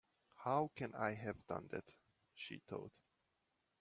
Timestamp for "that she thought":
1.71-2.89